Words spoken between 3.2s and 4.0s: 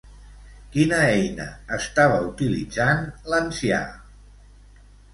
l'ancià?